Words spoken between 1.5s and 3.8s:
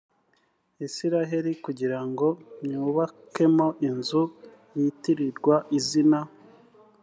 kugira ngo nywubakemo